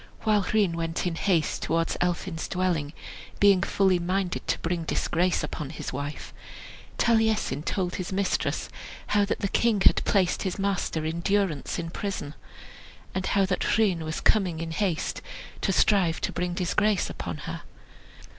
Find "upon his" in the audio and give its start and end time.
5.43-5.93